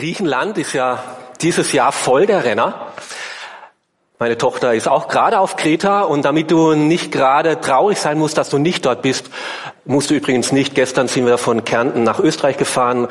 [0.00, 0.98] Griechenland ist ja
[1.42, 2.86] dieses Jahr voll der Renner.
[4.18, 8.38] Meine Tochter ist auch gerade auf Kreta und damit du nicht gerade traurig sein musst,
[8.38, 9.28] dass du nicht dort bist,
[9.84, 10.74] musst du übrigens nicht.
[10.74, 13.08] Gestern sind wir von Kärnten nach Österreich gefahren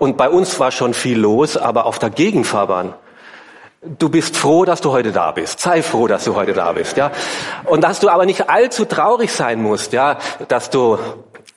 [0.00, 2.94] und bei uns war schon viel los, aber auf der Gegenfahrbahn.
[3.82, 5.60] Du bist froh, dass du heute da bist.
[5.60, 7.12] Sei froh, dass du heute da bist, ja.
[7.66, 10.18] Und dass du aber nicht allzu traurig sein musst, ja,
[10.48, 10.98] dass du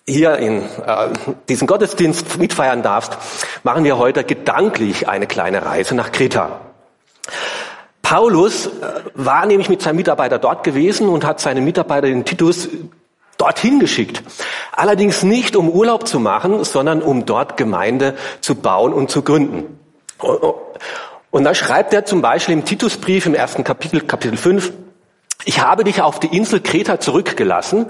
[0.10, 1.10] hier in äh,
[1.48, 3.18] diesen Gottesdienst mitfeiern darfst,
[3.64, 6.62] machen wir heute gedanklich eine kleine Reise nach Kreta.
[8.02, 8.70] Paulus äh,
[9.14, 12.68] war nämlich mit seinem Mitarbeiter dort gewesen und hat seinen Mitarbeiter, den Titus,
[13.38, 14.24] dorthin geschickt.
[14.72, 19.80] Allerdings nicht, um Urlaub zu machen, sondern um dort Gemeinde zu bauen und zu gründen.
[21.32, 24.74] Und da schreibt er zum Beispiel im Titusbrief im ersten Kapitel, Kapitel 5,
[25.46, 27.86] ich habe dich auf die Insel Kreta zurückgelassen,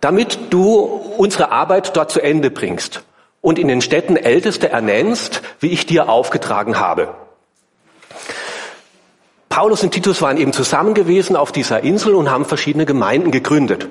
[0.00, 0.72] damit du
[1.16, 3.02] unsere Arbeit dort zu Ende bringst
[3.40, 7.14] und in den Städten Älteste ernennst, wie ich dir aufgetragen habe.
[9.48, 13.88] Paulus und Titus waren eben zusammen gewesen auf dieser Insel und haben verschiedene Gemeinden gegründet.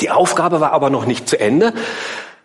[0.00, 1.72] Die Aufgabe war aber noch nicht zu Ende.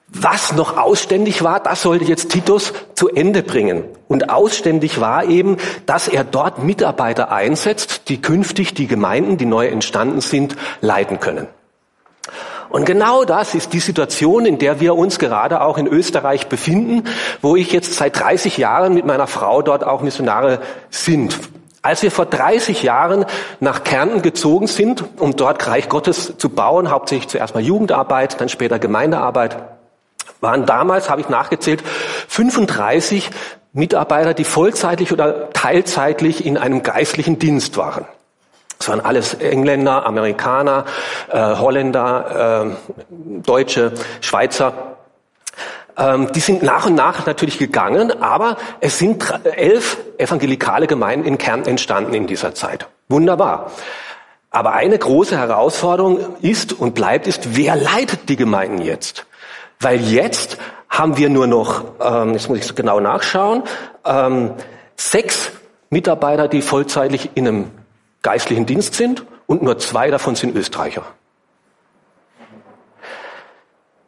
[0.08, 3.86] Was noch ausständig war, das sollte jetzt Titus zu Ende bringen.
[4.08, 9.68] Und ausständig war eben, dass er dort Mitarbeiter einsetzt, die künftig die Gemeinden, die neu
[9.68, 11.48] entstanden sind, leiten können.
[12.74, 17.04] Und genau das ist die Situation, in der wir uns gerade auch in Österreich befinden,
[17.40, 21.38] wo ich jetzt seit 30 Jahren mit meiner Frau dort auch Missionare sind.
[21.84, 23.26] Als wir vor 30 Jahren
[23.60, 28.50] nach Kärnten gezogen sind, um dort Reich Gottes zu bauen, hauptsächlich zuerst mal Jugendarbeit, dann
[28.50, 29.56] später Gemeindearbeit,
[30.42, 31.84] waren damals, habe ich nachgezählt,
[32.28, 33.30] 35
[33.74, 38.08] Mitarbeiter, die vollzeitlich oder teilzeitlich in einem geistlichen Dienst waren.
[38.84, 40.84] Es waren alles Engländer, Amerikaner,
[41.32, 44.74] äh, Holländer, äh, Deutsche, Schweizer.
[45.98, 49.24] Ähm, die sind nach und nach natürlich gegangen, aber es sind
[49.56, 52.88] elf evangelikale Gemeinden in Kern entstanden in dieser Zeit.
[53.08, 53.72] Wunderbar.
[54.52, 59.26] Aber eine große Herausforderung ist und bleibt ist, wer leitet die Gemeinden jetzt?
[59.80, 60.58] Weil jetzt
[60.90, 63.64] haben wir nur noch, ähm, jetzt muss ich genau nachschauen,
[64.04, 64.52] ähm,
[64.98, 65.52] sechs
[65.90, 67.72] Mitarbeiter, die vollzeitlich in einem
[68.24, 71.04] geistlichen Dienst sind und nur zwei davon sind Österreicher.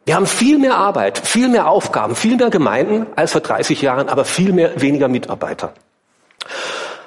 [0.04, 4.08] Wir haben viel mehr Arbeit, viel mehr Aufgaben, viel mehr Gemeinden als vor 30 Jahren,
[4.08, 5.72] aber viel mehr, weniger Mitarbeiter.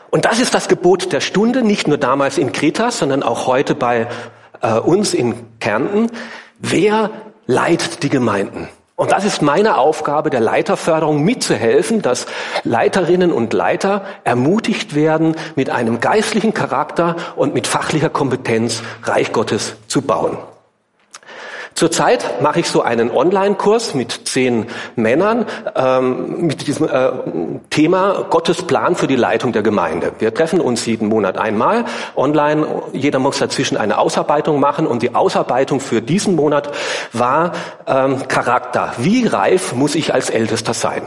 [0.09, 3.75] Und das ist das Gebot der Stunde, nicht nur damals in Kreta, sondern auch heute
[3.75, 4.07] bei
[4.61, 6.11] äh, uns in Kärnten.
[6.57, 7.11] Wer
[7.45, 8.69] leitet die Gemeinden?
[8.99, 12.25] Und das ist meine Aufgabe der Leiterförderung, mitzuhelfen, dass
[12.65, 19.77] Leiterinnen und Leiter ermutigt werden, mit einem geistlichen Charakter und mit fachlicher Kompetenz Reich Gottes
[19.87, 20.37] zu bauen.
[21.75, 27.11] Zurzeit mache ich so einen Online-Kurs mit zehn Männern ähm, mit diesem äh,
[27.69, 30.11] Thema Gottes Plan für die Leitung der Gemeinde.
[30.19, 31.85] Wir treffen uns jeden Monat einmal
[32.15, 32.65] online.
[32.93, 36.71] Jeder muss dazwischen eine Ausarbeitung machen und die Ausarbeitung für diesen Monat
[37.13, 37.53] war
[37.87, 38.93] ähm, Charakter.
[38.97, 41.03] Wie reif muss ich als Ältester sein?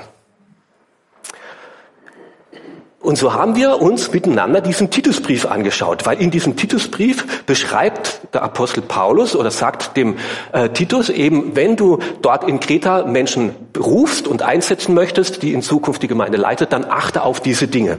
[3.03, 8.45] Und so haben wir uns miteinander diesen Titusbrief angeschaut, weil in diesem Titusbrief beschreibt der
[8.45, 10.19] Apostel Paulus oder sagt dem
[10.53, 15.63] äh, Titus eben, wenn du dort in Kreta Menschen rufst und einsetzen möchtest, die in
[15.63, 17.99] Zukunft die Gemeinde leitet, dann achte auf diese Dinge.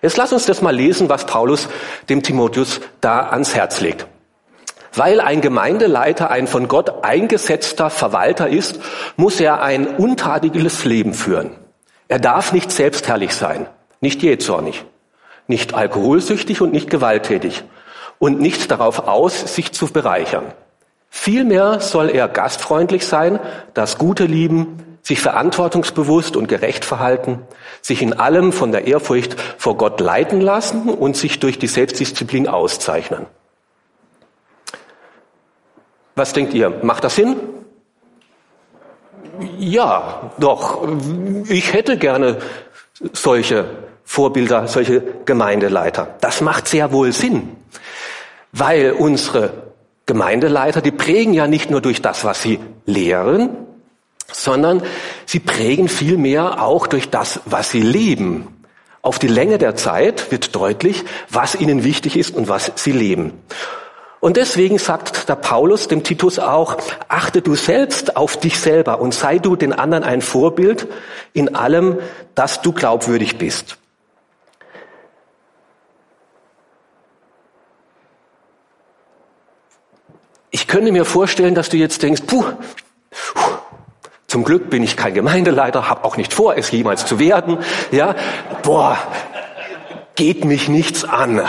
[0.00, 1.68] Jetzt lass uns das mal lesen, was Paulus
[2.08, 4.06] dem Timotheus da ans Herz legt.
[4.94, 8.80] Weil ein Gemeindeleiter ein von Gott eingesetzter Verwalter ist,
[9.16, 11.50] muss er ein untadiges Leben führen.
[12.08, 13.66] Er darf nicht selbstherrlich sein
[14.02, 14.84] nicht jähzornig,
[15.46, 17.64] nicht alkoholsüchtig und nicht gewalttätig
[18.18, 20.52] und nicht darauf aus, sich zu bereichern.
[21.08, 23.38] Vielmehr soll er gastfreundlich sein,
[23.74, 27.42] das Gute lieben, sich verantwortungsbewusst und gerecht verhalten,
[27.80, 32.48] sich in allem von der Ehrfurcht vor Gott leiten lassen und sich durch die Selbstdisziplin
[32.48, 33.26] auszeichnen.
[36.14, 36.70] Was denkt ihr?
[36.82, 37.36] Macht das Sinn?
[39.58, 40.86] Ja, doch.
[41.48, 42.38] Ich hätte gerne
[43.12, 43.64] solche
[44.04, 46.16] Vorbilder, solche Gemeindeleiter.
[46.20, 47.56] Das macht sehr wohl Sinn,
[48.52, 49.72] weil unsere
[50.06, 53.50] Gemeindeleiter, die prägen ja nicht nur durch das, was sie lehren,
[54.30, 54.82] sondern
[55.26, 58.48] sie prägen vielmehr auch durch das, was sie leben.
[59.02, 63.32] Auf die Länge der Zeit wird deutlich, was ihnen wichtig ist und was sie leben.
[64.22, 66.76] Und deswegen sagt der Paulus dem Titus auch,
[67.08, 70.86] achte du selbst auf dich selber und sei du den anderen ein Vorbild
[71.32, 71.98] in allem,
[72.36, 73.78] dass du glaubwürdig bist.
[80.52, 82.44] Ich könnte mir vorstellen, dass du jetzt denkst, puh,
[84.32, 87.58] Zum Glück bin ich kein Gemeindeleiter, habe auch nicht vor, es jemals zu werden.
[87.90, 88.14] Ja,
[88.62, 88.96] boah,
[90.14, 91.40] geht mich nichts an.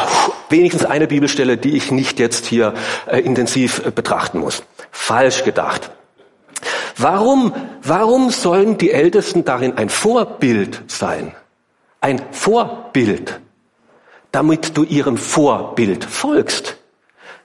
[0.49, 2.73] Wenigstens eine Bibelstelle, die ich nicht jetzt hier
[3.07, 4.63] äh, intensiv äh, betrachten muss.
[4.91, 5.91] Falsch gedacht.
[6.97, 11.33] Warum, warum sollen die Ältesten darin ein Vorbild sein?
[12.01, 13.39] Ein Vorbild,
[14.31, 16.77] damit du ihrem Vorbild folgst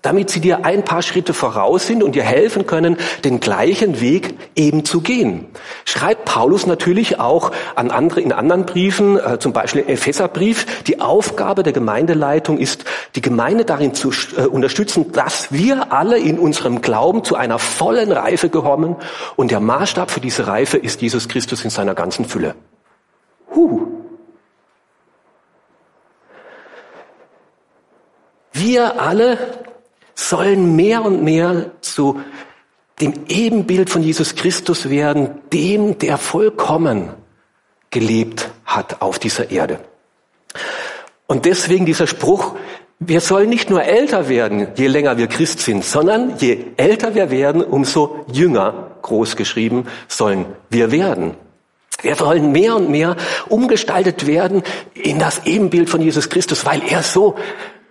[0.09, 4.39] damit sie dir ein paar Schritte voraus sind und dir helfen können, den gleichen Weg
[4.57, 5.45] eben zu gehen.
[5.85, 11.03] Schreibt Paulus natürlich auch an andere, in anderen Briefen, äh, zum Beispiel im Epheserbrief, die
[11.03, 16.81] Aufgabe der Gemeindeleitung ist, die Gemeinde darin zu äh, unterstützen, dass wir alle in unserem
[16.81, 18.97] Glauben zu einer vollen Reife kommen
[19.37, 22.55] und der Maßstab für diese Reife ist Jesus Christus in seiner ganzen Fülle.
[23.55, 23.87] Huh.
[28.55, 29.68] Wir alle
[30.19, 32.21] sollen mehr und mehr zu
[33.01, 37.11] dem Ebenbild von Jesus Christus werden, dem, der vollkommen
[37.91, 39.79] gelebt hat auf dieser Erde.
[41.29, 42.57] Und deswegen dieser Spruch,
[42.99, 47.31] wir sollen nicht nur älter werden, je länger wir Christ sind, sondern je älter wir
[47.31, 51.35] werden, umso jünger, groß geschrieben, sollen wir werden.
[52.03, 53.17] Wir sollen mehr und mehr
[53.49, 54.63] umgestaltet werden
[54.95, 57.37] in das Ebenbild von Jesus Christus, weil er so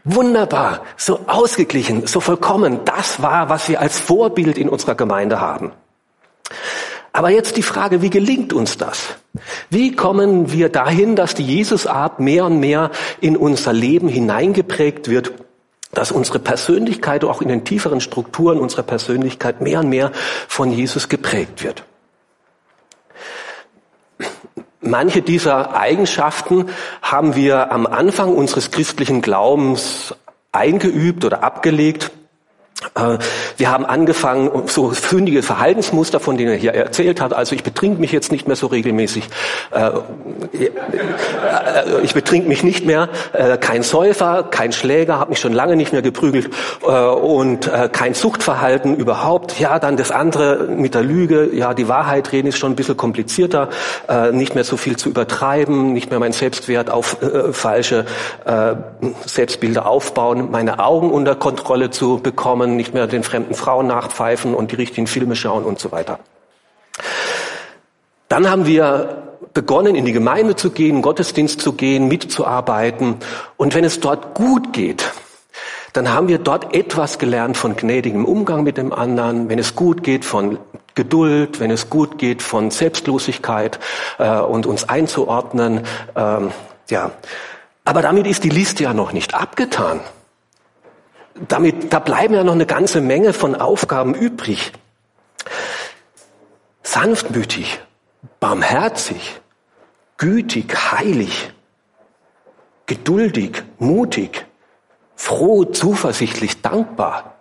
[0.08, 2.80] wunderbar, so ausgeglichen, so vollkommen.
[2.86, 5.72] Das war, was wir als Vorbild in unserer Gemeinde haben.
[7.14, 9.16] Aber jetzt die Frage, wie gelingt uns das?
[9.70, 15.34] Wie kommen wir dahin, dass die Jesusart mehr und mehr in unser Leben hineingeprägt wird,
[15.92, 20.12] dass unsere Persönlichkeit, auch in den tieferen Strukturen unserer Persönlichkeit mehr und mehr
[20.48, 21.84] von Jesus geprägt wird?
[24.82, 26.70] Manche dieser Eigenschaften
[27.02, 30.14] haben wir am Anfang unseres christlichen Glaubens
[30.52, 32.12] eingeübt oder abgelegt.
[32.96, 33.18] Äh,
[33.58, 37.34] wir haben angefangen, so fündige Verhaltensmuster, von denen er hier erzählt hat.
[37.34, 39.28] Also ich betrink mich jetzt nicht mehr so regelmäßig.
[39.72, 39.92] Äh,
[42.04, 43.10] ich betrink mich nicht mehr.
[43.34, 46.50] Äh, kein Säufer, kein Schläger, habe mich schon lange nicht mehr geprügelt
[46.82, 49.60] und kein Suchtverhalten überhaupt.
[49.60, 51.50] Ja, dann das andere mit der Lüge.
[51.54, 53.70] Ja, die Wahrheit reden ist schon ein bisschen komplizierter.
[54.32, 57.18] Nicht mehr so viel zu übertreiben, nicht mehr mein Selbstwert auf
[57.52, 58.06] falsche
[59.26, 64.72] Selbstbilder aufbauen, meine Augen unter Kontrolle zu bekommen nicht mehr den fremden Frauen nachpfeifen und
[64.72, 66.20] die richtigen Filme schauen und so weiter.
[68.30, 73.16] Dann haben wir begonnen, in die Gemeinde zu gehen, Gottesdienst zu gehen, mitzuarbeiten.
[73.58, 75.12] Und wenn es dort gut geht,
[75.94, 80.04] dann haben wir dort etwas gelernt von gnädigem Umgang mit dem anderen, wenn es gut
[80.04, 80.60] geht von
[80.94, 83.80] Geduld, wenn es gut geht von Selbstlosigkeit
[84.20, 85.82] äh, und uns einzuordnen.
[86.16, 86.52] Ähm,
[86.90, 87.12] ja,
[87.86, 90.02] aber damit ist die Liste ja noch nicht abgetan
[91.48, 94.72] damit, da bleiben ja noch eine ganze Menge von Aufgaben übrig.
[96.84, 97.80] Sanftmütig,
[98.40, 99.42] barmherzig,
[100.18, 101.52] gütig, heilig,
[102.86, 104.46] geduldig, mutig,
[105.16, 107.36] froh, zuversichtlich, dankbar.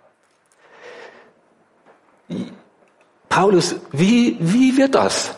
[3.29, 5.35] Paulus, wie, wie wird das?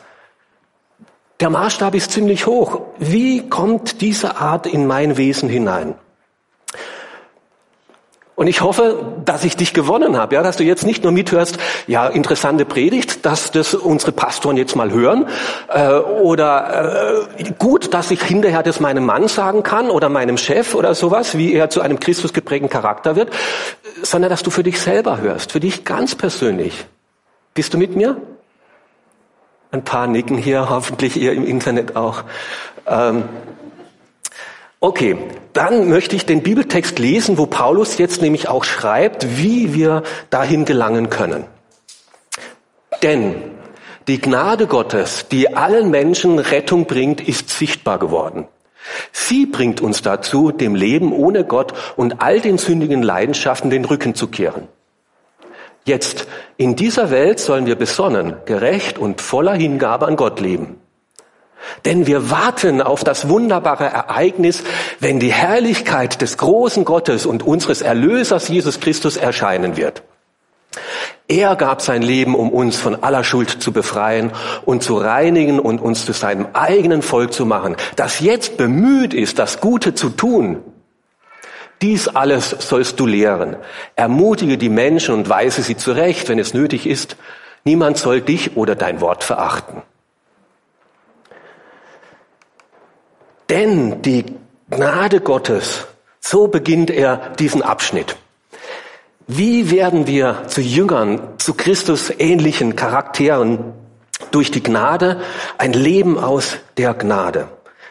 [1.40, 2.82] Der Maßstab ist ziemlich hoch.
[2.98, 5.96] Wie kommt diese Art in mein Wesen hinein?
[8.40, 11.58] Und ich hoffe, dass ich dich gewonnen habe, ja, dass du jetzt nicht nur mithörst,
[11.88, 15.28] ja, interessante Predigt, dass das unsere Pastoren jetzt mal hören,
[15.68, 20.74] äh, oder äh, gut, dass ich hinterher das meinem Mann sagen kann oder meinem Chef
[20.74, 23.30] oder sowas, wie er zu einem Christus geprägten Charakter wird,
[24.04, 26.86] sondern dass du für dich selber hörst, für dich ganz persönlich.
[27.54, 28.22] Bist du mit mir?
[29.72, 32.24] Ein paar nicken hier, hoffentlich ihr im Internet auch.
[32.88, 33.26] Ähm,
[34.82, 35.18] Okay,
[35.52, 40.64] dann möchte ich den Bibeltext lesen, wo Paulus jetzt nämlich auch schreibt, wie wir dahin
[40.64, 41.44] gelangen können.
[43.04, 43.36] Denn
[44.08, 48.48] die Gnade Gottes, die allen Menschen Rettung bringt, ist sichtbar geworden.
[49.12, 54.16] Sie bringt uns dazu, dem Leben ohne Gott und all den sündigen Leidenschaften den Rücken
[54.16, 54.70] zu kehren.
[55.84, 60.80] Jetzt, in dieser Welt sollen wir besonnen, gerecht und voller Hingabe an Gott leben.
[61.86, 64.64] Denn wir warten auf das wunderbare Ereignis,
[65.00, 70.04] wenn die Herrlichkeit des großen Gottes und unseres Erlösers Jesus Christus erscheinen wird.
[71.28, 74.32] Er gab sein Leben, um uns von aller Schuld zu befreien
[74.66, 79.38] und zu reinigen und uns zu seinem eigenen Volk zu machen, das jetzt bemüht ist,
[79.38, 80.64] das Gute zu tun.
[81.84, 83.56] Dies alles sollst du lehren.
[83.96, 87.16] Ermutige die Menschen und weise sie zurecht, wenn es nötig ist.
[87.64, 89.84] Niemand soll dich oder dein Wort verachten.
[93.50, 94.26] Denn die
[94.70, 95.88] Gnade Gottes,
[96.20, 98.16] so beginnt er diesen Abschnitt.
[99.28, 103.74] Wie werden wir zu Jüngern, zu Christus ähnlichen Charakteren?
[104.32, 105.22] durch die Gnade,
[105.58, 107.48] ein Leben aus der Gnade.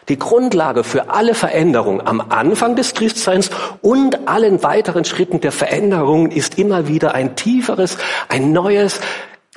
[0.07, 3.51] Die Grundlage für alle Veränderungen am Anfang des Christseins
[3.81, 7.97] und allen weiteren Schritten der Veränderungen ist immer wieder ein tieferes,
[8.27, 9.01] ein neues,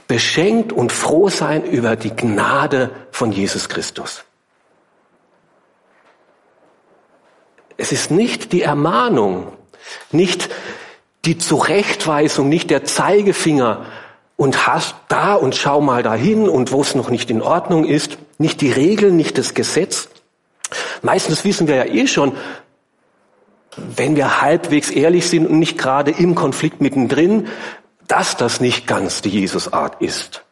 [0.09, 4.25] beschenkt und froh sein über die Gnade von Jesus Christus.
[7.83, 9.49] Es ist nicht die Ermahnung,
[10.11, 10.49] nicht
[11.25, 13.85] die Zurechtweisung, nicht der Zeigefinger
[14.37, 18.19] und hast da und schau mal dahin und wo es noch nicht in Ordnung ist,
[18.39, 20.09] nicht die Regeln, nicht das Gesetz,
[21.03, 22.33] Meistens wissen wir ja eh schon,
[23.77, 27.49] wenn wir halbwegs ehrlich sind und nicht gerade im Konflikt mittendrin,
[28.07, 30.45] dass das nicht ganz die Jesusart ist.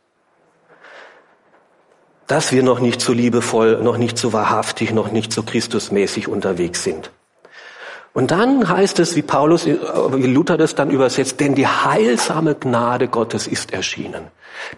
[2.26, 6.84] Dass wir noch nicht so liebevoll, noch nicht so wahrhaftig, noch nicht so Christusmäßig unterwegs
[6.84, 7.10] sind.
[8.12, 13.08] Und dann heißt es, wie Paulus, wie Luther das dann übersetzt, denn die heilsame Gnade
[13.08, 14.26] Gottes ist erschienen.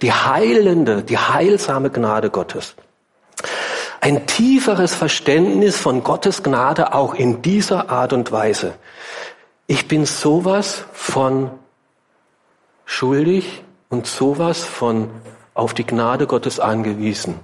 [0.03, 2.77] Die heilende, die heilsame Gnade Gottes
[4.03, 8.75] ein tieferes Verständnis von Gottes Gnade auch in dieser Art und Weise.
[9.69, 11.53] Ich bin sowas von
[12.85, 15.09] schuldig und sowas von
[15.55, 17.39] auf die Gnade Gottes angewiesen.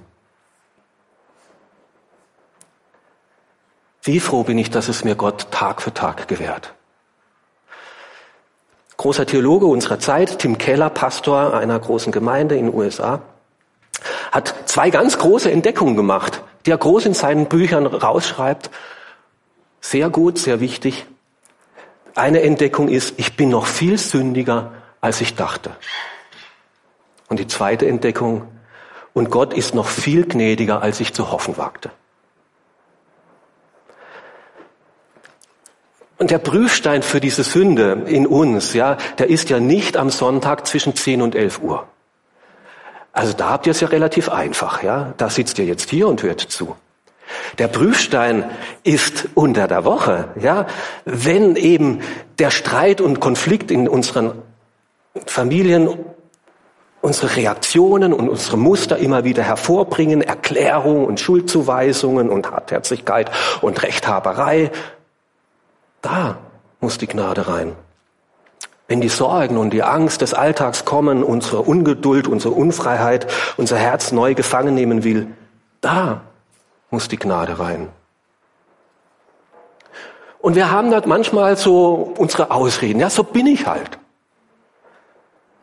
[4.03, 6.73] Wie froh bin ich, dass es mir Gott Tag für Tag gewährt.
[8.97, 13.21] Großer Theologe unserer Zeit, Tim Keller, Pastor einer großen Gemeinde in den USA,
[14.31, 18.69] hat zwei ganz große Entdeckungen gemacht die er groß in seinen Büchern rausschreibt.
[19.81, 21.05] Sehr gut, sehr wichtig.
[22.15, 25.71] Eine Entdeckung ist, ich bin noch viel sündiger, als ich dachte.
[27.27, 28.47] Und die zweite Entdeckung,
[29.13, 31.91] und Gott ist noch viel gnädiger, als ich zu hoffen wagte.
[36.19, 40.67] Und der Prüfstein für diese Sünde in uns, ja, der ist ja nicht am Sonntag
[40.67, 41.87] zwischen 10 und 11 Uhr.
[43.13, 45.13] Also da habt ihr es ja relativ einfach, ja.
[45.15, 46.75] Da sitzt ihr jetzt hier und hört zu.
[47.57, 48.43] Der Prüfstein
[48.83, 50.67] ist unter der Woche, ja.
[51.05, 52.01] Wenn eben
[52.37, 54.33] der Streit und Konflikt in unseren
[55.25, 55.89] Familien
[57.01, 64.69] unsere Reaktionen und unsere Muster immer wieder hervorbringen, Erklärung und Schuldzuweisungen und Hartherzigkeit und Rechthaberei,
[66.01, 66.37] da
[66.79, 67.75] muss die Gnade rein.
[68.87, 73.27] Wenn die Sorgen und die Angst des Alltags kommen, unsere Ungeduld, unsere Unfreiheit,
[73.57, 75.27] unser Herz neu gefangen nehmen will,
[75.81, 76.21] da
[76.89, 77.89] muss die Gnade rein.
[80.39, 82.99] Und wir haben dort manchmal so unsere Ausreden.
[82.99, 83.99] Ja, so bin ich halt.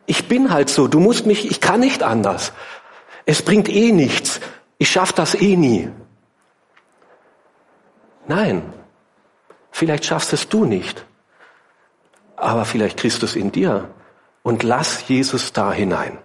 [0.05, 0.87] Ich bin halt so.
[0.87, 2.53] Du musst mich, ich kann nicht anders.
[3.25, 4.39] Es bringt eh nichts.
[4.77, 5.89] Ich schaff das eh nie.
[8.27, 8.61] Nein.
[9.77, 11.05] Vielleicht schaffst es du nicht
[12.37, 13.89] aber vielleicht Christus in dir.
[14.43, 16.19] Und lass Jesus da hinein.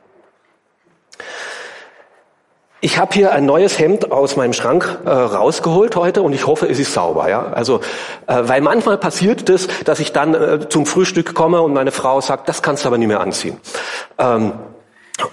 [2.81, 6.69] Ich habe hier ein neues Hemd aus meinem Schrank äh, rausgeholt heute und ich hoffe,
[6.69, 7.29] es ist sauber.
[7.29, 7.81] Ja, also
[8.27, 12.21] äh, weil manchmal passiert es, dass ich dann äh, zum Frühstück komme und meine Frau
[12.21, 13.61] sagt, das kannst du aber nicht mehr anziehen.
[14.19, 14.53] Ähm,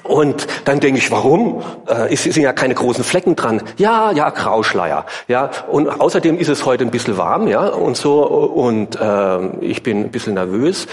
[0.09, 1.61] und dann denke ich, warum?
[1.87, 3.61] Äh, es sind ja keine großen Flecken dran.
[3.77, 5.05] Ja, ja, Grauschleier.
[5.27, 8.25] Ja, und außerdem ist es heute ein bisschen warm, ja, und so.
[8.25, 10.87] Und äh, ich bin ein bisschen nervös.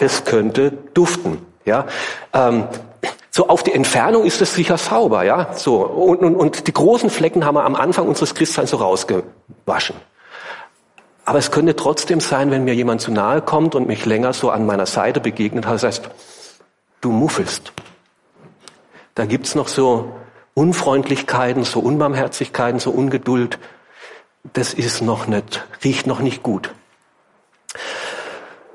[0.00, 1.86] Es könnte duften, ja.
[2.34, 2.64] Ähm,
[3.30, 5.54] so auf die Entfernung ist es sicher sauber, ja.
[5.54, 9.96] So und, und, und die großen Flecken haben wir am Anfang unseres Christseins so rausgewaschen.
[11.24, 14.50] Aber es könnte trotzdem sein, wenn mir jemand zu nahe kommt und mich länger so
[14.50, 16.10] an meiner Seite begegnet hat, das heißt,
[17.00, 17.72] du muffelst.
[19.14, 20.12] Da gibt's noch so
[20.54, 23.58] Unfreundlichkeiten, so Unbarmherzigkeiten, so Ungeduld.
[24.52, 26.72] Das ist noch nicht, riecht noch nicht gut.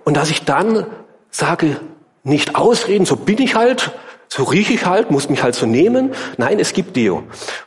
[0.04, 0.86] Und dass ich dann
[1.32, 1.80] sage,
[2.24, 3.92] nicht ausreden, so bin ich halt,
[4.28, 6.14] so rieche ich halt, muss mich halt so nehmen.
[6.38, 7.24] Nein, es gibt Deo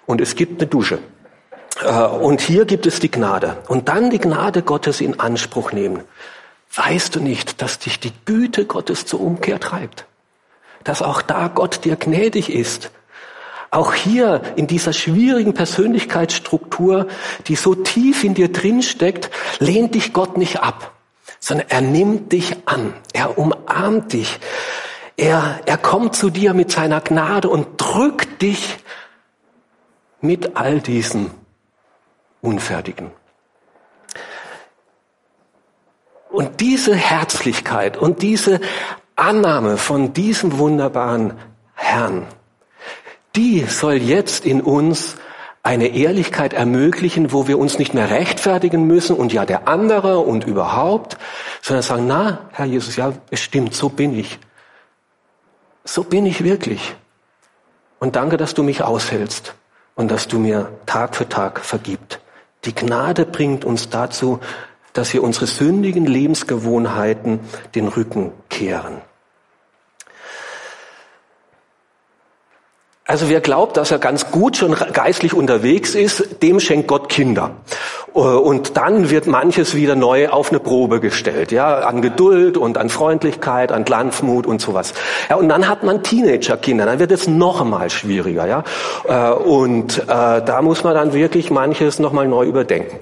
[0.07, 0.99] und es gibt eine Dusche.
[1.83, 3.59] Äh, und hier gibt es die Gnade.
[3.69, 6.03] Und dann die Gnade Gottes in Anspruch nehmen.
[6.75, 10.07] Weißt du nicht, dass dich die Güte Gottes zur Umkehr treibt?
[10.85, 12.91] Dass auch da Gott dir gnädig ist.
[13.71, 17.07] Auch hier in dieser schwierigen Persönlichkeitsstruktur,
[17.47, 20.93] die so tief in dir drin steckt, lehnt dich Gott nicht ab,
[21.39, 24.41] sondern er nimmt dich an, er umarmt dich,
[25.19, 28.79] er, er kommt zu dir mit seiner Gnade und drückt dich
[30.21, 31.31] mit all diesen
[32.41, 33.11] Unfertigen.
[36.31, 38.61] Und diese Herzlichkeit und diese
[39.19, 41.35] Annahme von diesem wunderbaren
[41.75, 42.27] Herrn,
[43.35, 45.17] die soll jetzt in uns
[45.63, 50.45] eine Ehrlichkeit ermöglichen, wo wir uns nicht mehr rechtfertigen müssen und ja der andere und
[50.45, 51.19] überhaupt,
[51.63, 54.39] sondern sagen, na, Herr Jesus, ja, es stimmt, so bin ich.
[55.85, 56.95] So bin ich wirklich.
[57.99, 59.55] Und danke, dass du mich aushältst
[59.95, 62.21] und dass du mir Tag für Tag vergibst.
[62.65, 64.39] Die Gnade bringt uns dazu,
[64.93, 67.41] dass wir unsere sündigen Lebensgewohnheiten
[67.75, 69.03] den Rücken kehren.
[73.11, 77.53] Also wer glaubt, dass er ganz gut schon geistlich unterwegs ist, dem schenkt Gott Kinder.
[78.15, 82.77] Äh, und dann wird manches wieder neu auf eine Probe gestellt, ja, an Geduld und
[82.77, 84.93] an Freundlichkeit, an Glanzmut und sowas.
[85.31, 88.63] Ja, und dann hat man Teenagerkinder, dann wird es noch mal schwieriger, ja.
[89.09, 92.99] Äh, und äh, da muss man dann wirklich manches noch mal neu überdenken.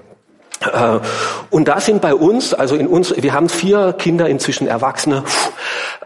[1.50, 5.22] Und da sind bei uns, also in uns, wir haben vier Kinder inzwischen Erwachsene,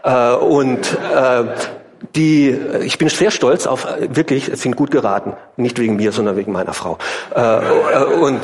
[0.03, 0.97] und
[2.15, 5.33] die, ich bin sehr stolz auf, wirklich, es sind gut geraten.
[5.57, 6.97] Nicht wegen mir, sondern wegen meiner Frau.
[7.35, 8.39] Äh, äh, und,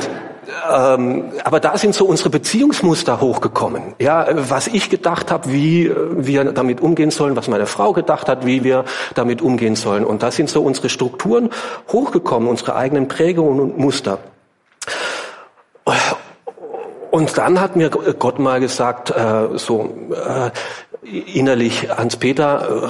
[0.72, 3.94] ähm, aber da sind so unsere Beziehungsmuster hochgekommen.
[3.98, 8.46] Ja, was ich gedacht habe, wie wir damit umgehen sollen, was meine Frau gedacht hat,
[8.46, 8.84] wie wir
[9.14, 10.04] damit umgehen sollen.
[10.04, 11.50] Und da sind so unsere Strukturen
[11.92, 14.18] hochgekommen, unsere eigenen Prägungen und Muster.
[17.10, 20.50] Und dann hat mir Gott mal gesagt, äh, so äh,
[21.10, 22.88] innerlich, Hans-Peter, äh,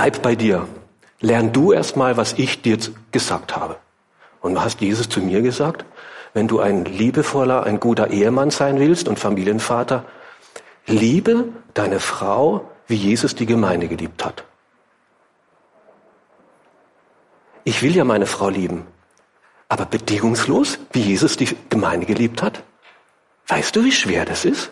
[0.00, 0.66] bleib bei dir.
[1.20, 2.78] Lern du erstmal, was ich dir
[3.12, 3.76] gesagt habe.
[4.40, 5.84] Und was hat Jesus zu mir gesagt?
[6.32, 10.06] Wenn du ein liebevoller, ein guter Ehemann sein willst und Familienvater,
[10.86, 14.44] liebe deine Frau, wie Jesus die Gemeinde geliebt hat.
[17.64, 18.86] Ich will ja meine Frau lieben,
[19.68, 22.62] aber bedingungslos, wie Jesus die Gemeinde geliebt hat.
[23.48, 24.70] Weißt du, wie schwer das ist?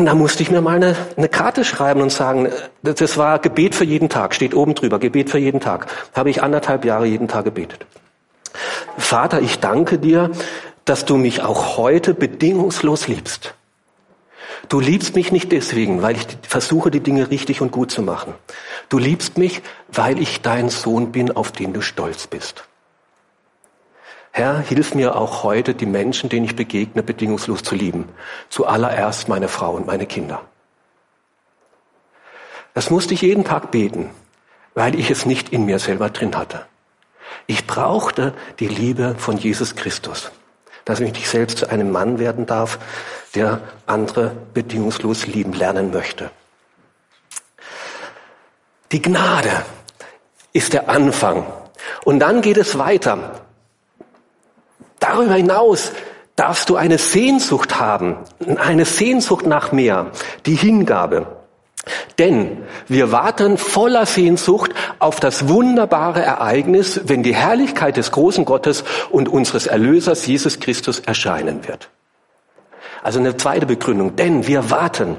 [0.00, 2.48] Und da musste ich mir mal eine, eine, Karte schreiben und sagen,
[2.82, 5.88] das war Gebet für jeden Tag, steht oben drüber, Gebet für jeden Tag.
[6.14, 7.84] Habe ich anderthalb Jahre jeden Tag gebetet.
[8.96, 10.30] Vater, ich danke dir,
[10.86, 13.52] dass du mich auch heute bedingungslos liebst.
[14.70, 18.32] Du liebst mich nicht deswegen, weil ich versuche, die Dinge richtig und gut zu machen.
[18.88, 19.60] Du liebst mich,
[19.92, 22.64] weil ich dein Sohn bin, auf den du stolz bist.
[24.32, 28.08] Herr, hilf mir auch heute, die Menschen, denen ich begegne, bedingungslos zu lieben.
[28.48, 30.42] Zuallererst meine Frau und meine Kinder.
[32.74, 34.10] Das musste ich jeden Tag beten,
[34.74, 36.66] weil ich es nicht in mir selber drin hatte.
[37.46, 40.30] Ich brauchte die Liebe von Jesus Christus,
[40.84, 42.78] dass ich nicht selbst zu einem Mann werden darf,
[43.34, 46.30] der andere bedingungslos lieben lernen möchte.
[48.92, 49.64] Die Gnade
[50.52, 51.46] ist der Anfang.
[52.04, 53.40] Und dann geht es weiter.
[55.00, 55.92] Darüber hinaus
[56.36, 58.16] darfst du eine Sehnsucht haben,
[58.56, 60.12] eine Sehnsucht nach mehr,
[60.46, 61.26] die Hingabe.
[62.18, 62.58] Denn
[62.88, 69.28] wir warten voller Sehnsucht auf das wunderbare Ereignis, wenn die Herrlichkeit des großen Gottes und
[69.28, 71.90] unseres Erlösers Jesus Christus erscheinen wird.
[73.02, 74.16] Also eine zweite Begründung.
[74.16, 75.16] Denn wir warten.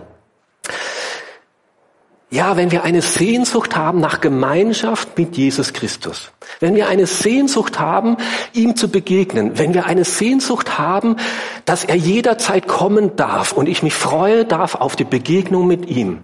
[2.33, 7.77] Ja, wenn wir eine Sehnsucht haben nach Gemeinschaft mit Jesus Christus, wenn wir eine Sehnsucht
[7.77, 8.15] haben,
[8.53, 11.17] ihm zu begegnen, wenn wir eine Sehnsucht haben,
[11.65, 16.19] dass er jederzeit kommen darf und ich mich freue darf auf die Begegnung mit ihm,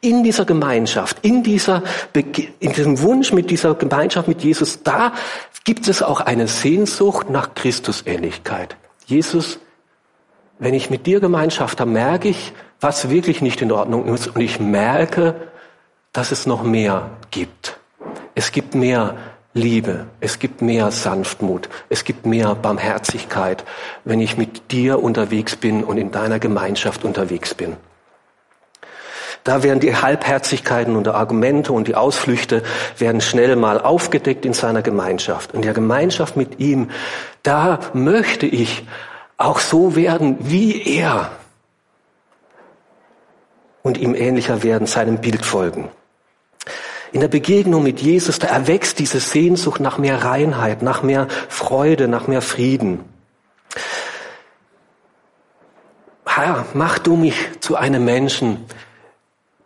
[0.00, 1.82] in dieser Gemeinschaft, in, dieser,
[2.60, 5.12] in diesem Wunsch mit dieser Gemeinschaft mit Jesus, da
[5.64, 8.76] gibt es auch eine Sehnsucht nach Christusähnlichkeit.
[9.06, 9.58] Jesus,
[10.60, 14.40] wenn ich mit dir Gemeinschaft habe, merke ich, was wirklich nicht in Ordnung ist und
[14.40, 15.34] ich merke,
[16.12, 17.78] dass es noch mehr gibt.
[18.34, 19.16] Es gibt mehr
[19.54, 23.64] Liebe, es gibt mehr Sanftmut, es gibt mehr Barmherzigkeit,
[24.04, 27.76] wenn ich mit dir unterwegs bin und in deiner Gemeinschaft unterwegs bin.
[29.44, 32.62] Da werden die Halbherzigkeiten und Argumente und die Ausflüchte
[32.98, 35.54] werden schnell mal aufgedeckt in seiner Gemeinschaft.
[35.54, 36.90] In der Gemeinschaft mit ihm,
[37.42, 38.86] da möchte ich
[39.36, 41.30] auch so werden wie er
[43.88, 45.90] und ihm ähnlicher werden, seinem Bild folgen.
[47.10, 52.06] In der Begegnung mit Jesus, da erwächst diese Sehnsucht nach mehr Reinheit, nach mehr Freude,
[52.06, 53.00] nach mehr Frieden.
[56.26, 58.66] Herr, mach du mich zu einem Menschen,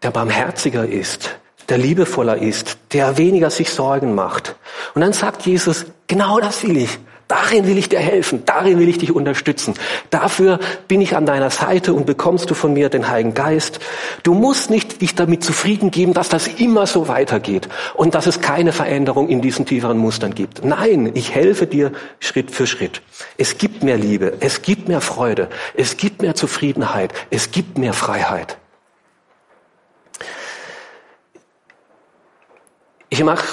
[0.02, 4.54] der barmherziger ist, der liebevoller ist, der weniger sich Sorgen macht.
[4.94, 6.98] Und dann sagt Jesus, genau das will ich.
[7.32, 9.72] Darin will ich dir helfen, darin will ich dich unterstützen.
[10.10, 13.80] Dafür bin ich an deiner Seite und bekommst du von mir den Heiligen Geist.
[14.22, 18.42] Du musst nicht dich damit zufrieden geben, dass das immer so weitergeht und dass es
[18.42, 20.62] keine Veränderung in diesen tieferen Mustern gibt.
[20.62, 23.00] Nein, ich helfe dir Schritt für Schritt.
[23.38, 27.94] Es gibt mehr Liebe, es gibt mehr Freude, es gibt mehr Zufriedenheit, es gibt mehr
[27.94, 28.58] Freiheit.
[33.08, 33.46] Ich mache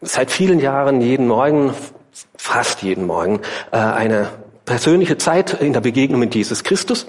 [0.00, 1.74] seit vielen Jahren jeden Morgen
[2.36, 3.40] fast jeden Morgen
[3.72, 4.28] äh, eine
[4.64, 7.06] persönliche Zeit in der Begegnung mit Jesus Christus.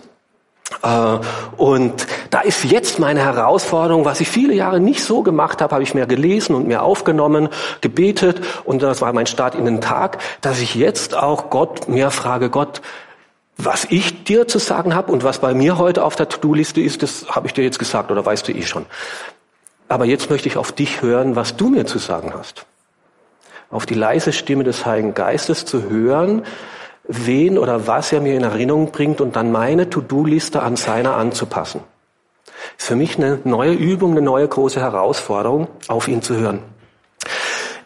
[0.84, 1.20] Äh,
[1.58, 5.84] und da ist jetzt meine Herausforderung, was ich viele Jahre nicht so gemacht habe, habe
[5.84, 7.50] ich mehr gelesen und mehr aufgenommen,
[7.82, 12.12] gebetet und das war mein Start in den Tag, dass ich jetzt auch Gott mehr
[12.12, 12.82] frage, Gott,
[13.58, 17.02] was ich dir zu sagen habe und was bei mir heute auf der To-Do-Liste ist,
[17.02, 18.86] das habe ich dir jetzt gesagt oder weißt du eh schon.
[19.88, 22.66] Aber jetzt möchte ich auf dich hören, was du mir zu sagen hast.
[23.70, 26.44] Auf die leise Stimme des Heiligen Geistes zu hören,
[27.08, 31.82] wen oder was er mir in Erinnerung bringt und dann meine To-Do-Liste an seiner anzupassen.
[32.78, 36.60] Ist für mich eine neue Übung, eine neue große Herausforderung, auf ihn zu hören.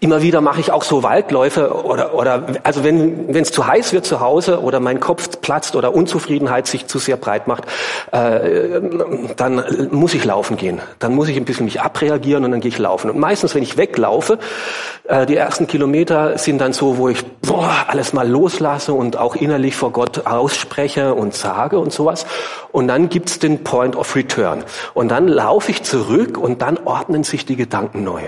[0.03, 4.03] Immer wieder mache ich auch so Waldläufe oder, oder also wenn es zu heiß wird
[4.03, 7.65] zu Hause oder mein Kopf platzt oder Unzufriedenheit sich zu sehr breit macht,
[8.11, 8.81] äh,
[9.35, 10.81] dann muss ich laufen gehen.
[10.97, 13.11] Dann muss ich ein bisschen mich abreagieren und dann gehe ich laufen.
[13.11, 14.39] Und meistens, wenn ich weglaufe,
[15.03, 19.35] äh, die ersten Kilometer sind dann so, wo ich boah, alles mal loslasse und auch
[19.35, 22.25] innerlich vor Gott ausspreche und sage und sowas.
[22.71, 24.63] Und dann gibt's den Point of Return.
[24.95, 28.21] Und dann laufe ich zurück und dann ordnen sich die Gedanken neu.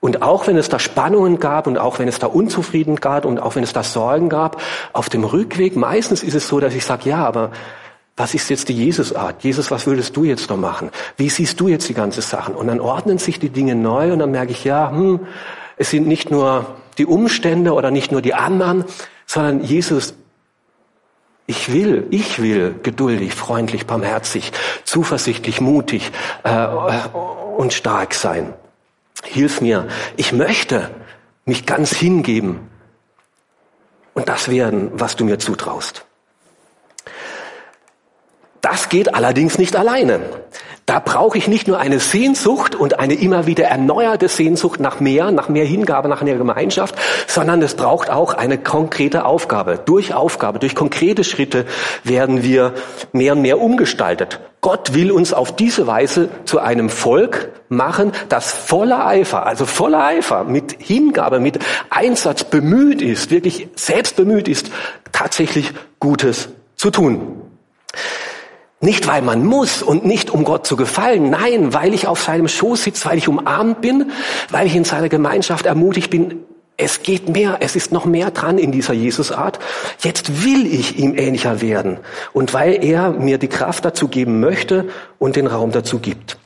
[0.00, 3.40] Und auch wenn es da Spannungen gab und auch wenn es da Unzufrieden gab und
[3.40, 4.60] auch wenn es da Sorgen gab,
[4.92, 7.50] auf dem Rückweg, meistens ist es so, dass ich sage, ja, aber
[8.16, 9.42] was ist jetzt die Jesusart?
[9.42, 10.90] Jesus, was würdest du jetzt noch machen?
[11.16, 12.54] Wie siehst du jetzt die ganze Sachen?
[12.54, 15.20] Und dann ordnen sich die Dinge neu und dann merke ich, ja, hm,
[15.76, 18.84] es sind nicht nur die Umstände oder nicht nur die anderen,
[19.26, 20.14] sondern Jesus,
[21.46, 24.52] ich will, ich will geduldig, freundlich, barmherzig,
[24.84, 26.10] zuversichtlich, mutig
[26.42, 26.66] äh,
[27.56, 28.54] und stark sein.
[29.26, 29.88] Hilf mir.
[30.16, 30.90] Ich möchte
[31.44, 32.70] mich ganz hingeben
[34.14, 36.04] und das werden, was du mir zutraust.
[38.60, 40.20] Das geht allerdings nicht alleine.
[40.86, 45.32] Da brauche ich nicht nur eine Sehnsucht und eine immer wieder erneuerte Sehnsucht nach mehr,
[45.32, 46.94] nach mehr Hingabe, nach einer Gemeinschaft,
[47.26, 49.80] sondern es braucht auch eine konkrete Aufgabe.
[49.84, 51.66] Durch Aufgabe, durch konkrete Schritte
[52.04, 52.72] werden wir
[53.12, 54.38] mehr und mehr umgestaltet.
[54.60, 60.04] Gott will uns auf diese Weise zu einem Volk machen, das voller Eifer, also voller
[60.04, 61.58] Eifer, mit Hingabe, mit
[61.90, 64.70] Einsatz bemüht ist, wirklich selbst bemüht ist,
[65.10, 67.42] tatsächlich Gutes zu tun.
[68.80, 71.30] Nicht, weil man muss und nicht, um Gott zu gefallen.
[71.30, 74.10] Nein, weil ich auf seinem Schoß sitze, weil ich umarmt bin,
[74.50, 76.44] weil ich in seiner Gemeinschaft ermutigt bin.
[76.76, 79.58] Es geht mehr, es ist noch mehr dran in dieser Jesusart.
[80.00, 81.98] Jetzt will ich ihm ähnlicher werden.
[82.34, 86.36] Und weil er mir die Kraft dazu geben möchte und den Raum dazu gibt.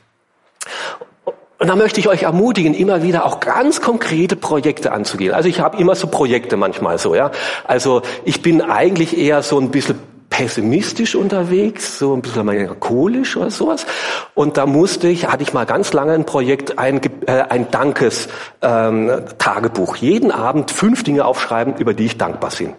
[1.59, 5.33] Und da möchte ich euch ermutigen, immer wieder auch ganz konkrete Projekte anzugehen.
[5.33, 7.29] Also ich habe immer so Projekte manchmal so, ja.
[7.65, 9.99] Also ich bin eigentlich eher so ein bisschen
[10.31, 13.85] pessimistisch unterwegs, so ein bisschen melancholisch oder sowas.
[14.33, 19.97] Und da musste ich, hatte ich mal ganz lange ein Projekt, ein, äh, ein Dankes-Tagebuch.
[19.97, 22.73] Ähm, Jeden Abend fünf Dinge aufschreiben, über die ich dankbar bin.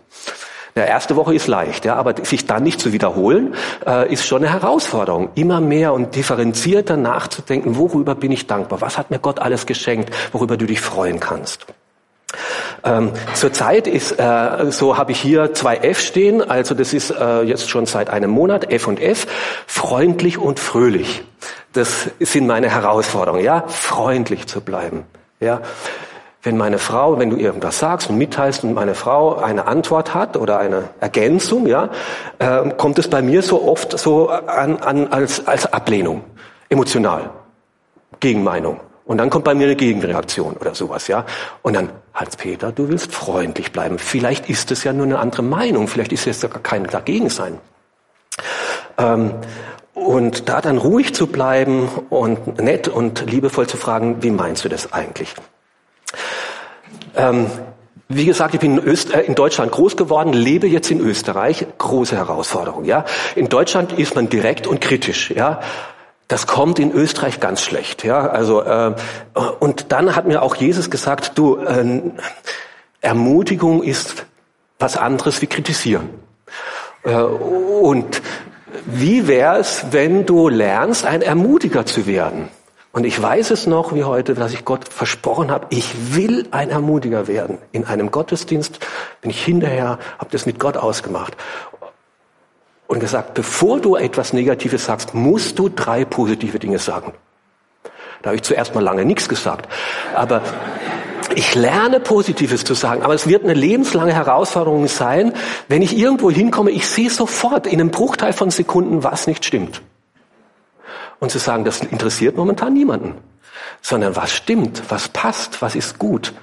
[0.74, 3.54] Der erste Woche ist leicht, ja, aber sich dann nicht zu wiederholen,
[3.86, 5.28] äh, ist schon eine Herausforderung.
[5.34, 8.80] Immer mehr und differenzierter nachzudenken, worüber bin ich dankbar?
[8.80, 11.66] Was hat mir Gott alles geschenkt, worüber du dich freuen kannst?
[12.84, 17.42] Ähm, Zurzeit ist, äh, so habe ich hier zwei F stehen, also das ist äh,
[17.42, 19.26] jetzt schon seit einem Monat, F und F,
[19.66, 21.22] freundlich und fröhlich.
[21.72, 25.04] Das sind meine Herausforderungen, ja, freundlich zu bleiben,
[25.40, 25.60] ja.
[26.44, 30.36] Wenn meine Frau, wenn du irgendwas sagst und mitteilst und meine Frau eine Antwort hat
[30.36, 31.90] oder eine Ergänzung, ja,
[32.40, 36.24] äh, kommt es bei mir so oft so an, an als, als Ablehnung,
[36.68, 37.30] emotional,
[38.18, 38.80] Gegenmeinung.
[39.12, 41.26] Und dann kommt bei mir eine Gegenreaktion oder sowas, ja.
[41.60, 43.98] Und dann, Hans-Peter, du willst freundlich bleiben.
[43.98, 45.86] Vielleicht ist es ja nur eine andere Meinung.
[45.86, 47.58] Vielleicht ist es ja gar kein Dagegensein.
[48.96, 49.34] Ähm,
[49.92, 54.70] und da dann ruhig zu bleiben und nett und liebevoll zu fragen, wie meinst du
[54.70, 55.34] das eigentlich?
[57.14, 57.48] Ähm,
[58.08, 61.66] wie gesagt, ich bin in, Öst, äh, in, Deutschland groß geworden, lebe jetzt in Österreich.
[61.76, 63.04] Große Herausforderung, ja.
[63.36, 65.60] In Deutschland ist man direkt und kritisch, ja.
[66.32, 68.04] Das kommt in Österreich ganz schlecht.
[68.04, 68.94] Ja, also äh,
[69.60, 72.00] und dann hat mir auch Jesus gesagt: Du, äh,
[73.02, 74.24] Ermutigung ist
[74.78, 76.08] was anderes wie kritisieren.
[77.04, 78.22] Äh, und
[78.86, 82.48] wie wär's, wenn du lernst, ein Ermutiger zu werden?
[82.92, 86.70] Und ich weiß es noch wie heute, dass ich Gott versprochen habe, ich will ein
[86.70, 87.58] Ermutiger werden.
[87.72, 88.78] In einem Gottesdienst
[89.20, 91.36] bin ich hinterher, habe das mit Gott ausgemacht
[92.92, 97.14] und gesagt, bevor du etwas Negatives sagst, musst du drei positive Dinge sagen.
[98.20, 99.66] Da habe ich zuerst mal lange nichts gesagt.
[100.14, 100.42] Aber
[101.34, 105.32] ich lerne Positives zu sagen, aber es wird eine lebenslange Herausforderung sein,
[105.68, 109.80] wenn ich irgendwo hinkomme, ich sehe sofort in einem Bruchteil von Sekunden, was nicht stimmt.
[111.18, 113.14] Und zu sagen, das interessiert momentan niemanden,
[113.80, 116.34] sondern was stimmt, was passt, was ist gut.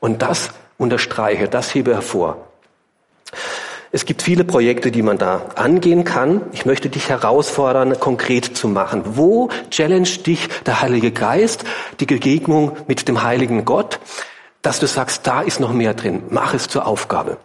[0.00, 2.48] Und das unterstreiche, das hebe hervor.
[3.90, 6.42] Es gibt viele Projekte, die man da angehen kann.
[6.52, 9.02] Ich möchte dich herausfordern, konkret zu machen.
[9.16, 11.64] Wo challenge dich der Heilige Geist,
[11.98, 13.98] die Begegnung mit dem heiligen Gott,
[14.60, 16.24] dass du sagst, da ist noch mehr drin.
[16.28, 17.38] Mach es zur Aufgabe.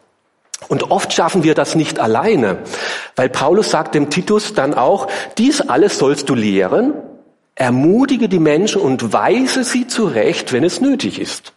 [0.68, 2.60] Und oft schaffen wir das nicht alleine,
[3.16, 6.94] weil Paulus sagt dem Titus dann auch, dies alles sollst du lehren,
[7.56, 11.54] ermutige die Menschen und weise sie zurecht, wenn es nötig ist.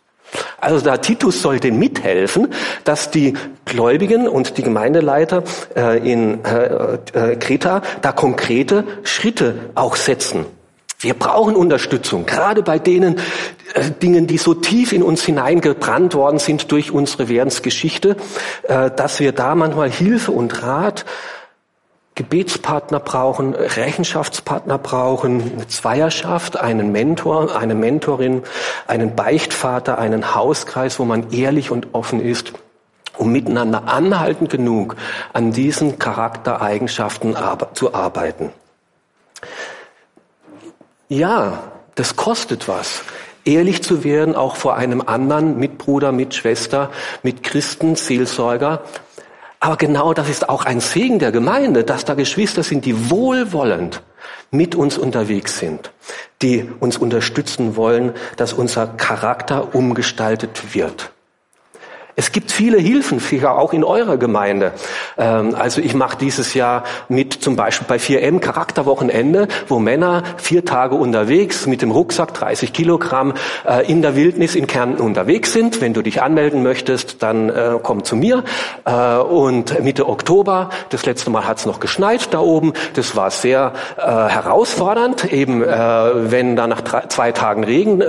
[0.60, 2.48] Also da Titus sollte mithelfen,
[2.84, 5.42] dass die Gläubigen und die Gemeindeleiter
[5.74, 10.46] äh, in äh, äh, Kreta da konkrete Schritte auch setzen.
[10.98, 13.18] Wir brauchen Unterstützung, gerade bei denen
[13.74, 18.16] äh, Dingen, die so tief in uns hineingebrannt worden sind durch unsere Währensgeschichte,
[18.62, 21.04] äh, dass wir da manchmal Hilfe und Rat
[22.16, 28.42] Gebetspartner brauchen, Rechenschaftspartner brauchen, eine Zweierschaft, einen Mentor, eine Mentorin,
[28.86, 32.54] einen Beichtvater, einen Hauskreis, wo man ehrlich und offen ist,
[33.18, 34.96] um miteinander anhaltend genug
[35.34, 37.36] an diesen Charaktereigenschaften
[37.74, 38.50] zu arbeiten.
[41.08, 41.64] Ja,
[41.96, 43.02] das kostet was
[43.46, 46.90] ehrlich zu werden, auch vor einem anderen Mitbruder, Mitschwester,
[47.22, 48.82] mit Christen, Seelsorger,
[49.60, 54.02] aber genau das ist auch ein Segen der Gemeinde, dass da Geschwister sind, die wohlwollend
[54.50, 55.90] mit uns unterwegs sind,
[56.42, 61.12] die uns unterstützen wollen, dass unser Charakter umgestaltet wird.
[62.18, 64.72] Es gibt viele Hilfen, sicher auch in eurer Gemeinde.
[65.18, 70.64] Ähm, also ich mache dieses Jahr mit zum Beispiel bei 4M Charakterwochenende, wo Männer vier
[70.64, 73.34] Tage unterwegs mit dem Rucksack 30 Kilogramm
[73.68, 75.82] äh, in der Wildnis in Kärnten unterwegs sind.
[75.82, 78.44] Wenn du dich anmelden möchtest, dann äh, komm zu mir.
[78.86, 82.72] Äh, und Mitte Oktober, das letzte Mal hat es noch geschneit da oben.
[82.94, 88.02] Das war sehr herausfordernd, eben wenn da nach zwei Tagen Regen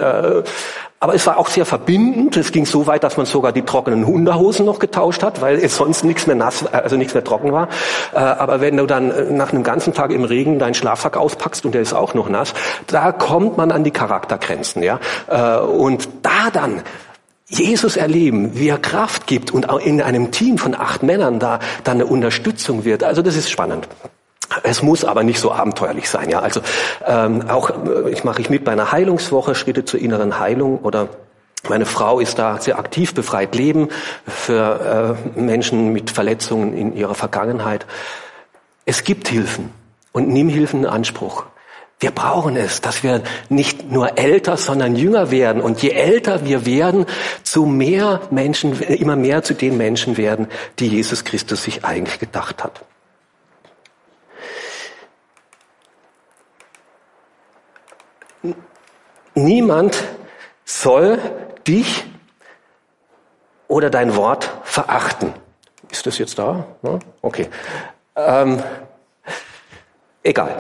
[1.00, 2.38] aber es war auch sehr verbindend.
[2.38, 5.76] Es ging so weit, dass man sogar die trockenen Unterhosen noch getauscht hat, weil es
[5.76, 7.70] sonst nichts mehr nass, also nichts mehr trocken war.
[8.14, 11.66] Äh, aber wenn du dann äh, nach einem ganzen Tag im Regen deinen Schlafsack auspackst
[11.66, 12.54] und der ist auch noch nass,
[12.88, 15.00] da kommt man an die Charaktergrenzen, ja.
[15.28, 16.82] Äh, und da dann
[17.50, 21.60] Jesus erleben, wie er Kraft gibt und auch in einem Team von acht Männern da
[21.84, 23.04] dann eine Unterstützung wird.
[23.04, 23.88] Also das ist spannend.
[24.64, 26.30] Es muss aber nicht so abenteuerlich sein.
[26.30, 26.62] Ja, also
[27.06, 31.10] ähm, auch äh, ich mache ich mit bei einer Heilungswoche Schritte zur inneren Heilung oder
[31.70, 33.90] meine Frau ist da sehr aktiv, befreit Leben
[34.26, 37.86] für äh, Menschen mit Verletzungen in ihrer Vergangenheit.
[38.86, 39.72] Es gibt Hilfen
[40.14, 41.46] und nimm Hilfen in Anspruch.
[42.00, 45.62] Wir brauchen es, dass wir nicht nur älter, sondern jünger werden.
[45.62, 47.08] Und je älter wir werden,
[47.42, 52.64] zu mehr Menschen, immer mehr zu den Menschen werden, die Jesus Christus sich eigentlich gedacht
[52.64, 52.82] hat.
[59.36, 60.04] Niemand
[60.66, 61.20] soll
[61.68, 62.06] dich
[63.68, 65.34] oder dein Wort verachten.
[65.90, 66.66] Ist das jetzt da?
[67.22, 67.50] Okay.
[68.16, 68.62] Ähm,
[70.24, 70.58] egal.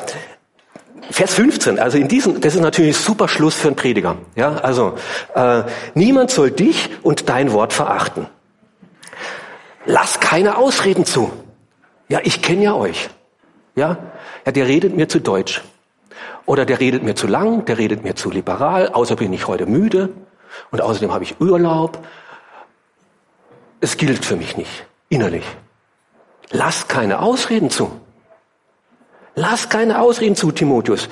[1.10, 4.18] Vers 15, also in diesem, das ist natürlich ein super Schluss für einen Prediger.
[4.36, 4.98] Ja, also
[5.36, 5.63] äh,
[5.94, 8.28] niemand soll dich und dein Wort verachten.
[9.86, 11.32] Lass keine Ausreden zu.
[12.10, 13.10] Ja, ich kenne ja euch.
[13.76, 13.98] Ja,
[14.46, 15.62] ja, der redet mir zu Deutsch.
[16.46, 19.66] Oder der redet mir zu lang, der redet mir zu liberal, außer bin ich heute
[19.66, 20.10] müde
[20.72, 22.00] und außerdem habe ich Urlaub.
[23.80, 25.46] Es gilt für mich nicht, innerlich.
[26.52, 27.92] Lass keine Ausreden zu.
[29.36, 31.10] Lass keine Ausreden zu, Timotheus.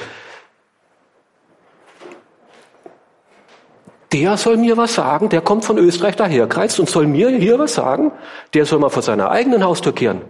[4.12, 7.74] Der soll mir was sagen, der kommt von Österreich daherkreist und soll mir hier was
[7.74, 8.12] sagen.
[8.54, 10.22] Der soll mal vor seiner eigenen Haustür kehren.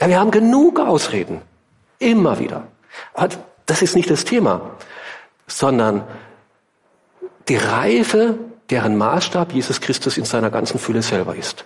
[0.00, 1.40] Ja, wir haben genug Ausreden.
[1.98, 2.66] Immer wieder.
[3.14, 3.28] Aber
[3.66, 4.72] das ist nicht das Thema,
[5.46, 6.04] sondern
[7.48, 8.36] die Reife,
[8.70, 11.64] deren Maßstab Jesus Christus in seiner ganzen Fülle selber ist.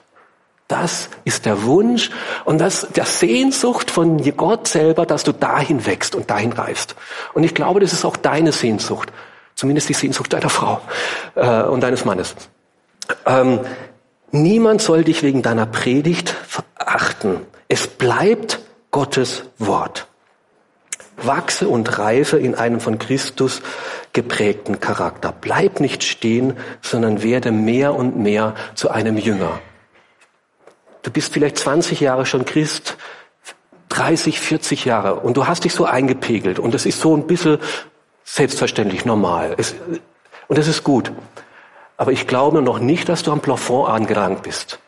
[0.66, 2.10] Das ist der Wunsch
[2.44, 6.94] und das der Sehnsucht von Gott selber, dass du dahin wächst und dahin reifst.
[7.32, 9.10] Und ich glaube, das ist auch deine Sehnsucht,
[9.54, 10.82] zumindest die Sehnsucht deiner Frau
[11.36, 12.34] äh, und deines Mannes.
[13.24, 13.60] Ähm,
[14.30, 17.40] niemand soll dich wegen deiner Predigt verachten.
[17.68, 20.07] Es bleibt Gottes Wort
[21.22, 23.62] wachse und reife in einem von Christus
[24.12, 25.32] geprägten Charakter.
[25.38, 29.60] Bleib nicht stehen, sondern werde mehr und mehr zu einem Jünger.
[31.02, 32.96] Du bist vielleicht 20 Jahre schon Christ,
[33.88, 37.58] 30, 40 Jahre und du hast dich so eingepegelt und das ist so ein bisschen
[38.24, 39.54] selbstverständlich normal.
[39.56, 39.74] Es,
[40.48, 41.12] und das ist gut.
[41.96, 44.78] Aber ich glaube noch nicht, dass du am Plafond angelangt bist,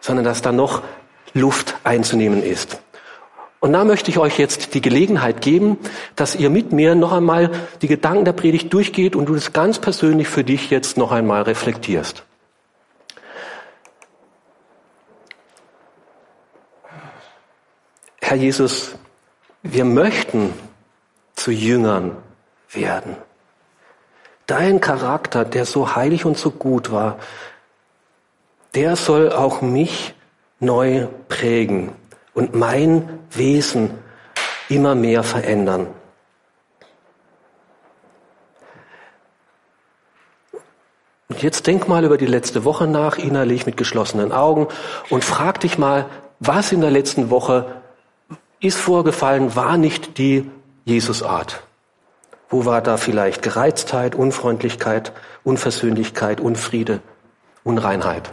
[0.00, 0.82] sondern dass da noch
[1.32, 2.80] Luft einzunehmen ist.
[3.62, 5.78] Und da möchte ich euch jetzt die Gelegenheit geben,
[6.16, 9.78] dass ihr mit mir noch einmal die Gedanken der Predigt durchgeht und du das ganz
[9.78, 12.24] persönlich für dich jetzt noch einmal reflektierst.
[18.20, 18.96] Herr Jesus,
[19.62, 20.52] wir möchten
[21.36, 22.16] zu Jüngern
[22.72, 23.16] werden.
[24.48, 27.16] Dein Charakter, der so heilig und so gut war,
[28.74, 30.14] der soll auch mich
[30.58, 31.92] neu prägen
[32.34, 33.90] und mein Wesen
[34.68, 35.88] immer mehr verändern.
[41.28, 44.68] Und jetzt denk mal über die letzte Woche nach, innerlich mit geschlossenen Augen
[45.08, 46.06] und frag dich mal,
[46.40, 47.80] was in der letzten Woche
[48.60, 50.50] ist vorgefallen, war nicht die
[50.84, 51.62] Jesusart.
[52.48, 57.00] Wo war da vielleicht Gereiztheit, Unfreundlichkeit, Unversöhnlichkeit, Unfriede,
[57.64, 58.30] Unreinheit?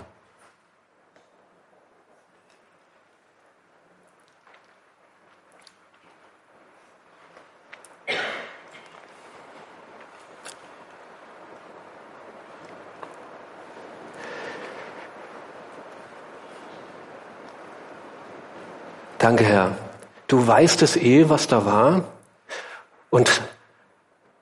[19.29, 19.77] Danke, Herr.
[20.25, 22.05] Du weißt es eh, was da war
[23.11, 23.43] und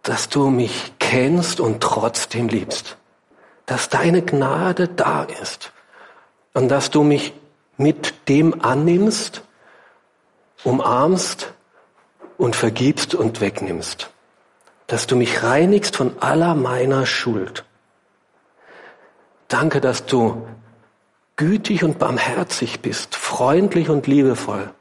[0.01, 2.95] dass du mich kennst und trotzdem liebst.
[3.65, 5.73] Dass deine Gnade da ist
[6.53, 7.33] und dass du mich
[7.75, 9.41] mit dem annimmst,
[10.63, 11.51] umarmst
[12.37, 14.09] und vergibst und wegnimmst.
[14.87, 17.65] Dass du mich reinigst von aller meiner Schuld.
[19.49, 20.47] Danke, dass du
[21.35, 24.71] gütig und barmherzig bist, freundlich und liebevoll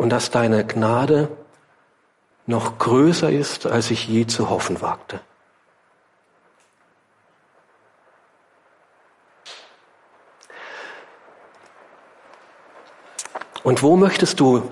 [0.00, 1.28] und dass deine Gnade
[2.46, 5.20] noch größer ist, als ich je zu hoffen wagte.
[13.62, 14.62] Und wo möchtest du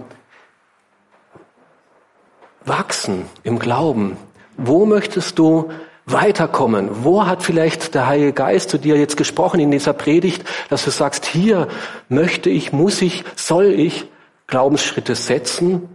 [2.65, 4.17] wachsen im Glauben?
[4.57, 5.71] Wo möchtest du
[6.07, 7.05] weiterkommen?
[7.05, 10.91] Wo hat vielleicht der Heilige Geist zu dir jetzt gesprochen in dieser Predigt, dass du
[10.91, 11.69] sagst, hier
[12.09, 14.09] möchte ich, muss ich, soll ich
[14.49, 15.95] Glaubensschritte setzen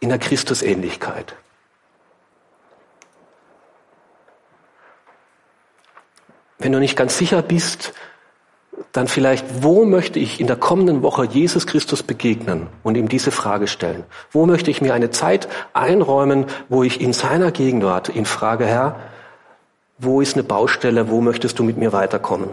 [0.00, 1.36] in der Christusähnlichkeit?
[6.58, 7.92] Wenn du nicht ganz sicher bist,
[8.92, 13.30] dann vielleicht, wo möchte ich in der kommenden Woche Jesus Christus begegnen und ihm diese
[13.30, 14.04] Frage stellen?
[14.30, 18.98] Wo möchte ich mir eine Zeit einräumen, wo ich in seiner Gegenwart ihn frage, Herr,
[19.98, 22.50] wo ist eine Baustelle, wo möchtest du mit mir weiterkommen?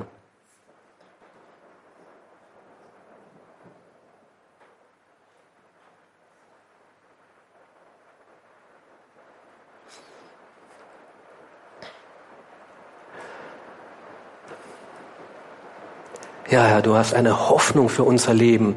[16.53, 18.75] Ja, Herr, du hast eine Hoffnung für unser Leben.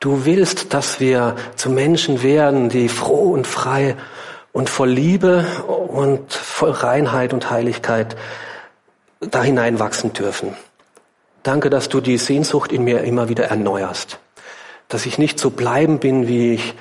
[0.00, 3.94] Du willst, dass wir zu Menschen werden, die froh und frei
[4.52, 5.44] und voll Liebe
[5.88, 8.16] und voll Reinheit und Heiligkeit
[9.20, 10.56] da hineinwachsen dürfen.
[11.42, 14.18] Danke, dass du die Sehnsucht in mir immer wieder erneuerst.
[14.88, 16.74] Dass ich nicht so bleiben bin, wie ich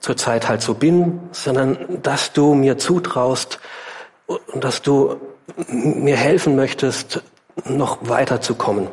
[0.00, 3.60] zurzeit halt so bin, sondern dass du mir zutraust
[4.26, 5.20] und dass du
[5.68, 7.22] mir helfen möchtest,
[7.64, 8.88] noch weiterzukommen.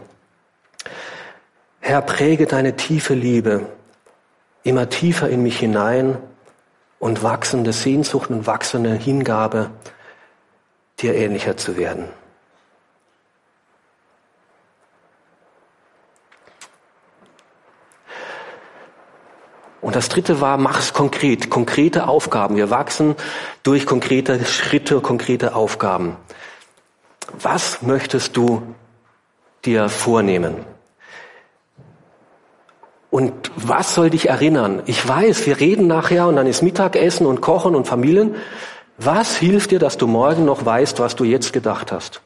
[1.80, 3.66] Herr, präge deine tiefe Liebe
[4.64, 6.18] immer tiefer in mich hinein
[7.00, 9.72] und wachsende Sehnsucht und wachsende Hingabe,
[11.00, 12.06] dir ähnlicher zu werden.
[19.82, 22.56] Und das dritte war, mach es konkret, konkrete Aufgaben.
[22.56, 23.16] Wir wachsen
[23.64, 26.18] durch konkrete Schritte, konkrete Aufgaben.
[27.40, 28.62] Was möchtest du
[29.66, 30.66] dir vornehmen?
[33.10, 34.84] Und was soll dich erinnern?
[34.86, 38.36] Ich weiß, wir reden nachher und dann ist Mittagessen und Kochen und Familien.
[38.98, 42.22] Was hilft dir, dass du morgen noch weißt, was du jetzt gedacht hast?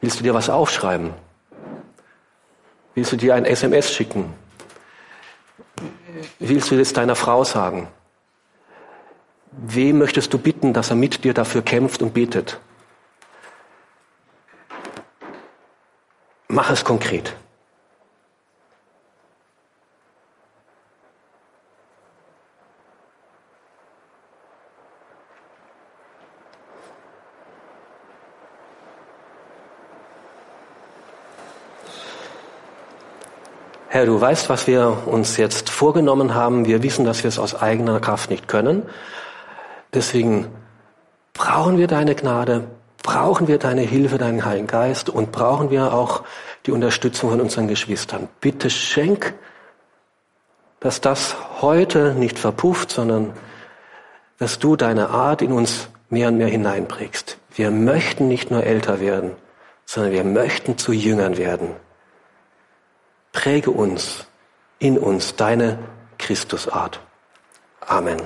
[0.00, 1.10] Willst du dir was aufschreiben?
[2.94, 4.32] Willst du dir ein SMS schicken?
[6.38, 7.88] Willst du jetzt deiner Frau sagen?
[9.50, 12.60] Wem möchtest du bitten, dass er mit dir dafür kämpft und betet?
[16.54, 17.34] Mach es konkret.
[33.88, 36.66] Herr, du weißt, was wir uns jetzt vorgenommen haben.
[36.66, 38.88] Wir wissen, dass wir es aus eigener Kraft nicht können.
[39.92, 40.46] Deswegen
[41.32, 42.68] brauchen wir deine Gnade,
[43.04, 46.24] brauchen wir deine Hilfe, deinen Heiligen Geist und brauchen wir auch
[46.66, 48.28] die Unterstützung von unseren Geschwistern.
[48.40, 49.34] Bitte schenk,
[50.80, 53.34] dass das heute nicht verpufft, sondern
[54.38, 57.38] dass du deine Art in uns mehr und mehr hineinprägst.
[57.54, 59.32] Wir möchten nicht nur älter werden,
[59.84, 61.76] sondern wir möchten zu Jüngern werden.
[63.32, 64.26] Präge uns,
[64.78, 65.78] in uns deine
[66.18, 67.00] Christusart.
[67.80, 68.22] Amen.